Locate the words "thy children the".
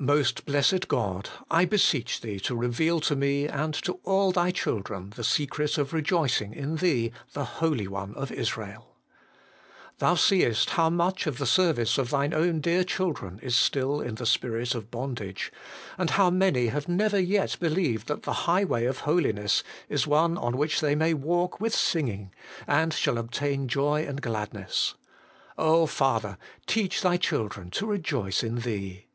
4.32-5.22